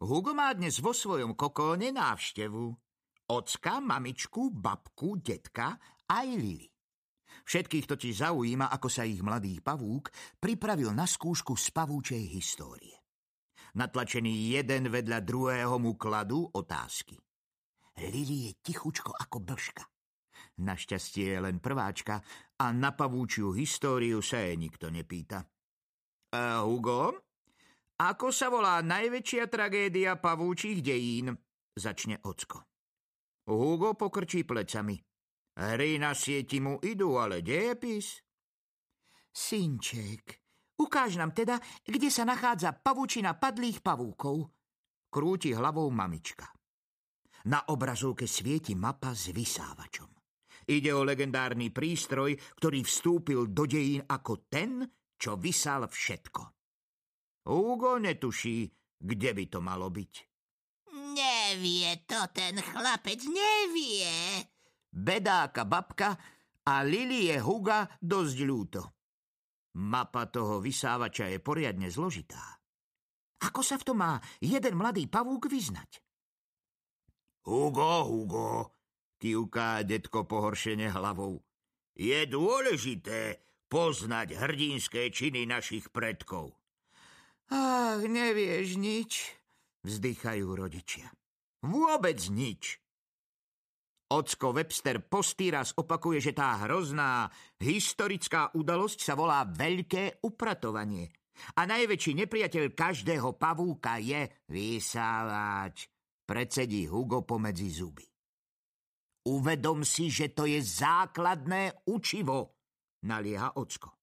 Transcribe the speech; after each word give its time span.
Hugo 0.00 0.32
má 0.32 0.48
dnes 0.56 0.80
vo 0.80 0.96
svojom 0.96 1.36
kokóne 1.36 1.92
návštevu. 1.92 2.72
Ocka, 3.36 3.84
mamičku, 3.84 4.48
babku, 4.48 5.20
detka 5.20 5.76
aj 6.08 6.26
Lily. 6.40 6.72
Všetkých 7.44 7.84
totiž 7.84 8.24
zaujíma, 8.24 8.72
ako 8.72 8.88
sa 8.88 9.04
ich 9.04 9.20
mladý 9.20 9.60
pavúk 9.60 10.08
pripravil 10.40 10.96
na 10.96 11.04
skúšku 11.04 11.52
z 11.52 11.68
pavúčej 11.76 12.24
histórie. 12.32 12.96
Natlačený 13.76 14.56
jeden 14.56 14.88
vedľa 14.88 15.20
druhého 15.20 15.76
mu 15.76 16.00
kladú 16.00 16.48
otázky. 16.48 17.20
Lily 18.00 18.48
je 18.48 18.52
tichučko 18.64 19.12
ako 19.12 19.36
blška. 19.44 19.84
Našťastie 20.64 21.36
je 21.36 21.40
len 21.44 21.60
prváčka 21.60 22.24
a 22.56 22.72
na 22.72 22.96
pavúčiu 22.96 23.52
históriu 23.52 24.24
sa 24.24 24.40
jej 24.48 24.56
nikto 24.56 24.88
nepýta. 24.88 25.44
E, 25.44 26.40
Hugo, 26.64 27.29
ako 28.00 28.32
sa 28.32 28.48
volá 28.48 28.80
najväčšia 28.80 29.44
tragédia 29.52 30.16
pavúčich 30.16 30.80
dejín? 30.80 31.36
Začne 31.76 32.16
Ocko. 32.24 32.64
Hugo 33.44 33.92
pokrčí 33.92 34.48
plecami. 34.48 34.96
Hry 35.60 36.00
na 36.00 36.16
sieti 36.16 36.64
mu 36.64 36.80
idú, 36.80 37.20
ale 37.20 37.44
dejepis? 37.44 38.24
Synček, 39.28 40.40
ukáž 40.80 41.20
nám 41.20 41.36
teda, 41.36 41.60
kde 41.84 42.08
sa 42.08 42.24
nachádza 42.24 42.72
pavúčina 42.72 43.36
padlých 43.36 43.84
pavúkov. 43.84 44.48
Krúti 45.12 45.52
hlavou 45.52 45.92
mamička. 45.92 46.48
Na 47.52 47.68
obrazovke 47.68 48.24
svieti 48.24 48.72
mapa 48.72 49.12
s 49.12 49.28
vysávačom. 49.28 50.08
Ide 50.72 50.92
o 50.96 51.04
legendárny 51.04 51.68
prístroj, 51.68 52.32
ktorý 52.56 52.80
vstúpil 52.80 53.52
do 53.52 53.68
dejín 53.68 54.06
ako 54.08 54.48
ten, 54.48 54.88
čo 55.20 55.36
vysal 55.36 55.84
všetko. 55.84 56.59
Hugo 57.50 57.98
netuší, 57.98 58.70
kde 59.02 59.34
by 59.34 59.44
to 59.50 59.58
malo 59.58 59.90
byť. 59.90 60.12
Nevie 61.18 62.06
to 62.06 62.30
ten 62.30 62.54
chlapec, 62.62 63.26
nevie. 63.26 64.46
Bedáka 64.94 65.66
babka 65.66 66.14
a 66.62 66.86
Lily 66.86 67.34
je 67.34 67.42
Huga 67.42 67.90
dosť 67.98 68.38
ľúto. 68.46 68.82
Mapa 69.82 70.30
toho 70.30 70.62
vysávača 70.62 71.26
je 71.26 71.42
poriadne 71.42 71.90
zložitá. 71.90 72.62
Ako 73.42 73.66
sa 73.66 73.82
v 73.82 73.86
tom 73.86 73.98
má 73.98 74.22
jeden 74.38 74.78
mladý 74.78 75.10
pavúk 75.10 75.50
vyznať? 75.50 75.98
Hugo, 77.50 78.06
Hugo, 78.06 78.78
kývká 79.18 79.82
detko 79.82 80.22
pohoršene 80.22 80.86
hlavou. 80.86 81.42
Je 81.98 82.30
dôležité 82.30 83.42
poznať 83.66 84.38
hrdinské 84.38 85.10
činy 85.10 85.50
našich 85.50 85.90
predkov. 85.90 86.59
Ach, 87.50 87.98
nevieš 87.98 88.78
nič, 88.78 89.34
vzdychajú 89.82 90.46
rodičia. 90.54 91.10
Vôbec 91.66 92.18
nič. 92.30 92.78
Ocko 94.10 94.50
Webster 94.54 94.98
postýraz 95.06 95.74
opakuje, 95.78 96.18
že 96.18 96.32
tá 96.34 96.66
hrozná 96.66 97.30
historická 97.62 98.50
udalosť 98.58 98.98
sa 99.06 99.14
volá 99.14 99.46
Veľké 99.46 100.22
upratovanie. 100.26 101.10
A 101.58 101.62
najväčší 101.66 102.26
nepriateľ 102.26 102.74
každého 102.74 103.38
pavúka 103.38 104.02
je 104.02 104.26
vysávač, 104.50 105.86
predsedí 106.26 106.90
Hugo 106.90 107.22
pomedzi 107.22 107.70
zuby. 107.70 108.06
Uvedom 109.30 109.86
si, 109.86 110.10
že 110.10 110.34
to 110.34 110.46
je 110.46 110.58
základné 110.58 111.86
učivo, 111.86 112.58
nalieha 113.06 113.56
Ocko. 113.62 113.94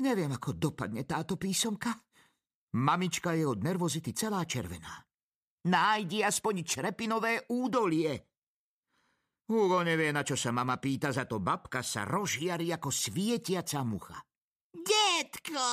Neviem, 0.00 0.34
ako 0.34 0.56
dopadne 0.56 1.06
táto 1.06 1.36
písomka. 1.36 2.09
Mamička 2.76 3.34
je 3.34 3.46
od 3.46 3.62
nervozity 3.62 4.14
celá 4.14 4.46
červená. 4.46 5.02
Nájdi 5.66 6.24
aspoň 6.24 6.54
črepinové 6.64 7.44
údolie, 7.50 8.30
Hugo 9.50 9.82
nevie, 9.82 10.14
na 10.14 10.22
čo 10.22 10.38
sa 10.38 10.54
mama 10.54 10.78
pýta, 10.78 11.10
za 11.10 11.26
to 11.26 11.42
babka 11.42 11.82
sa 11.82 12.06
rozžiari 12.06 12.70
ako 12.70 12.86
svietiaca 12.86 13.82
mucha. 13.82 14.14
Detko, 14.70 15.66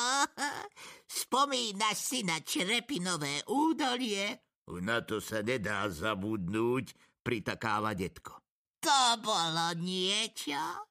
spomínaš 1.05 1.97
si 2.01 2.19
na 2.25 2.41
Črepinové 2.41 3.45
údolie? 3.45 4.49
Na 4.81 5.05
to 5.05 5.21
sa 5.21 5.45
nedá 5.45 5.85
zabudnúť, 5.85 7.21
pritakáva 7.21 7.93
detko. 7.93 8.41
To 8.81 9.21
bolo 9.21 9.77
niečo? 9.77 10.89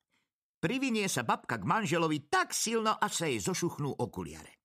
Privinie 0.63 1.11
sa 1.11 1.27
babka 1.27 1.59
k 1.59 1.67
manželovi 1.67 2.31
tak 2.31 2.55
silno, 2.55 2.95
až 2.95 3.13
sa 3.19 3.27
jej 3.27 3.43
zošuchnú 3.43 3.99
okuliare. 3.99 4.63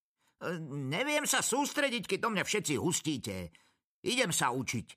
Neviem 0.72 1.30
sa 1.30 1.46
sústrediť, 1.46 2.10
keď 2.10 2.20
do 2.26 2.30
mňa 2.34 2.44
všetci 2.46 2.74
hustíte. 2.82 3.54
Idem 4.02 4.34
sa 4.34 4.50
učiť, 4.50 4.88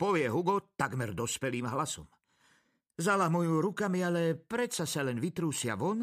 povie 0.00 0.24
Hugo 0.32 0.72
takmer 0.72 1.12
dospelým 1.12 1.68
hlasom. 1.68 2.08
Zalamujú 2.96 3.60
rukami, 3.60 4.00
ale 4.00 4.36
predsa 4.36 4.88
sa 4.88 5.04
len 5.04 5.20
vytrúsia 5.20 5.76
von 5.76 6.00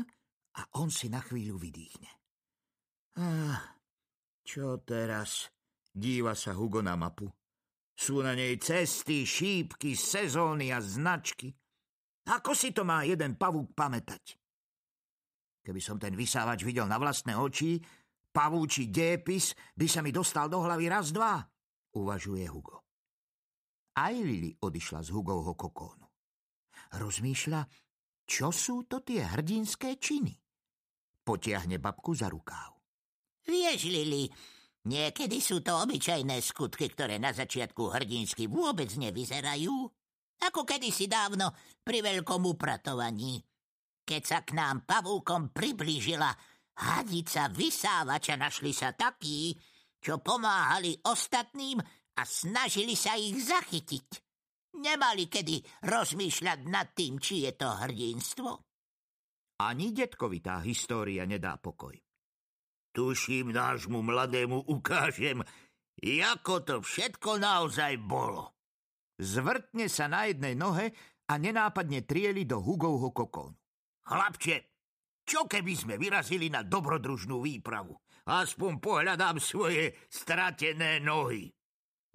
a 0.54 0.62
on 0.78 0.94
si 0.94 1.10
na 1.10 1.22
chvíľu 1.22 1.58
vydýchne. 1.58 2.10
Ah, 3.18 3.78
čo 4.46 4.78
teraz? 4.86 5.50
Díva 5.90 6.38
sa 6.38 6.54
Hugo 6.54 6.86
na 6.86 6.94
mapu. 6.94 7.26
Sú 7.98 8.22
na 8.22 8.38
nej 8.38 8.56
cesty, 8.62 9.26
šípky, 9.26 9.98
sezóny 9.98 10.72
a 10.72 10.80
značky. 10.80 11.52
Ako 12.30 12.54
si 12.54 12.72
to 12.72 12.86
má 12.86 13.02
jeden 13.04 13.36
pavúk 13.36 13.74
pamätať? 13.74 14.38
Keby 15.66 15.82
som 15.84 16.00
ten 16.00 16.16
vysávač 16.16 16.64
videl 16.64 16.88
na 16.88 16.96
vlastné 16.96 17.36
oči, 17.36 17.82
pavúči 18.40 18.88
dépis 18.88 19.52
by 19.76 19.84
sa 19.92 20.00
mi 20.00 20.16
dostal 20.16 20.48
do 20.48 20.64
hlavy 20.64 20.88
raz, 20.88 21.12
dva, 21.12 21.44
uvažuje 22.00 22.48
Hugo. 22.48 22.88
Aj 24.00 24.16
Lili 24.16 24.56
odišla 24.56 25.04
z 25.04 25.12
Hugovho 25.12 25.60
kokónu. 25.60 26.08
Rozmýšľa, 26.96 27.68
čo 28.24 28.56
sú 28.56 28.88
to 28.88 29.04
tie 29.04 29.28
hrdinské 29.28 30.00
činy. 30.00 30.32
Potiahne 31.20 31.84
babku 31.84 32.16
za 32.16 32.32
rukáv. 32.32 32.80
Vieš, 33.44 33.92
Lili, 33.92 34.32
niekedy 34.88 35.44
sú 35.44 35.60
to 35.60 35.76
obyčajné 35.84 36.40
skutky, 36.40 36.88
ktoré 36.96 37.20
na 37.20 37.36
začiatku 37.36 37.92
hrdinsky 37.92 38.48
vôbec 38.48 38.88
nevyzerajú. 38.96 39.76
Ako 40.48 40.64
kedysi 40.64 41.12
dávno 41.12 41.52
pri 41.84 42.00
veľkom 42.00 42.48
upratovaní. 42.48 43.44
Keď 44.08 44.22
sa 44.24 44.40
k 44.48 44.56
nám 44.56 44.88
pavúkom 44.88 45.52
priblížila 45.52 46.32
hadica 46.80 47.52
vysávača, 47.52 48.40
našli 48.40 48.72
sa 48.72 48.96
takí, 48.96 49.52
čo 50.00 50.24
pomáhali 50.24 50.96
ostatným 51.04 51.84
a 52.16 52.22
snažili 52.24 52.96
sa 52.96 53.20
ich 53.20 53.36
zachytiť. 53.36 54.08
Nemali 54.80 55.28
kedy 55.28 55.84
rozmýšľať 55.84 56.60
nad 56.72 56.96
tým, 56.96 57.20
či 57.20 57.44
je 57.44 57.52
to 57.58 57.68
hrdinstvo? 57.68 58.50
Ani 59.60 59.92
detkovi 59.92 60.40
tá 60.40 60.64
história 60.64 61.28
nedá 61.28 61.60
pokoj. 61.60 61.92
Tuším, 62.96 63.52
nášmu 63.52 64.00
mladému 64.00 64.72
ukážem, 64.72 65.44
ako 66.00 66.64
to 66.64 66.76
všetko 66.80 67.44
naozaj 67.44 68.00
bolo. 68.00 68.56
Zvrtne 69.20 69.92
sa 69.92 70.08
na 70.08 70.32
jednej 70.32 70.56
nohe 70.56 70.96
a 71.28 71.34
nenápadne 71.36 72.08
trieli 72.08 72.48
do 72.48 72.64
Hugovho 72.64 73.12
kokónu. 73.12 73.60
Chlapče, 74.08 74.79
čo 75.30 75.46
keby 75.46 75.74
sme 75.78 75.96
vyrazili 76.02 76.50
na 76.50 76.66
dobrodružnú 76.66 77.46
výpravu? 77.46 77.94
Aspoň 78.26 78.82
pohľadám 78.82 79.38
svoje 79.38 79.94
stratené 80.10 80.98
nohy. 80.98 81.54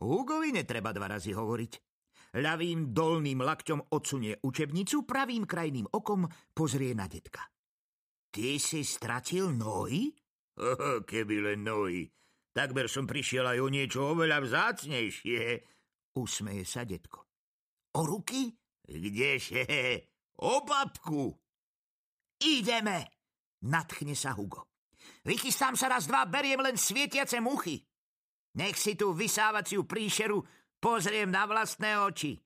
Hugovi 0.02 0.50
netreba 0.50 0.90
dva 0.90 1.06
razy 1.06 1.30
hovoriť. 1.30 1.72
Ľavým 2.34 2.90
dolným 2.90 3.38
lakťom 3.46 3.94
odsunie 3.94 4.34
učebnicu, 4.42 5.06
pravým 5.06 5.46
krajným 5.46 5.86
okom 5.94 6.26
pozrie 6.50 6.90
na 6.90 7.06
detka. 7.06 7.46
Ty 8.34 8.58
si 8.58 8.82
stratil 8.82 9.54
nohy? 9.54 10.10
Oh, 10.58 11.06
keby 11.06 11.54
len 11.54 11.62
nohy. 11.62 12.10
Takber 12.50 12.90
som 12.90 13.06
prišiel 13.06 13.46
aj 13.46 13.58
o 13.62 13.70
niečo 13.70 14.10
oveľa 14.14 14.42
vzácnejšie. 14.42 15.62
Usmeje 16.18 16.66
sa 16.66 16.82
detko. 16.82 17.26
O 17.94 18.02
ruky? 18.02 18.50
Kdeže? 18.82 19.66
O 20.42 20.66
babku. 20.66 21.43
Ideme, 22.44 23.08
nadchne 23.64 24.12
sa 24.12 24.36
Hugo. 24.36 24.68
Vychystám 25.24 25.80
sa 25.80 25.88
raz 25.88 26.04
dva, 26.04 26.28
beriem 26.28 26.60
len 26.60 26.76
svietiace 26.76 27.40
muchy. 27.40 27.80
Nech 28.60 28.76
si 28.76 28.94
tú 28.94 29.16
vysávaciu 29.16 29.88
príšeru 29.88 30.44
Pozriem 30.84 31.32
na 31.32 31.48
vlastné 31.48 31.96
oči. 31.96 32.43